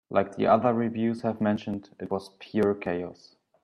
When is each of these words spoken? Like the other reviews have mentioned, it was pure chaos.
Like 0.09 0.35
the 0.35 0.47
other 0.47 0.73
reviews 0.73 1.21
have 1.21 1.39
mentioned, 1.41 1.91
it 1.99 2.09
was 2.09 2.35
pure 2.39 2.73
chaos. 2.73 3.35